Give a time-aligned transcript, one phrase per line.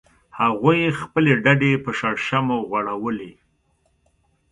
[0.39, 3.33] هغوی خپلې ډډې په شړشمو غوړولې